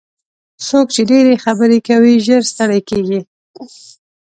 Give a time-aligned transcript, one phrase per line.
[0.67, 3.19] څوک چې ډېرې خبرې کوي ژر ستړي کېږي.